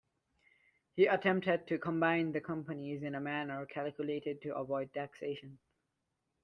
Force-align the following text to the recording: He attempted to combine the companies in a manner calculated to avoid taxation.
He 0.95 1.05
attempted 1.05 1.67
to 1.67 1.77
combine 1.77 2.31
the 2.31 2.41
companies 2.41 3.03
in 3.03 3.13
a 3.13 3.19
manner 3.19 3.63
calculated 3.67 4.41
to 4.41 4.55
avoid 4.55 4.91
taxation. 4.95 5.59